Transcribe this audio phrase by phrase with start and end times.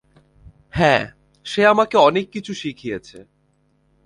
[0.73, 1.03] হ্যাঁ,
[1.45, 3.17] সে আমাকে অনেক কিছু শিখিয়েছে।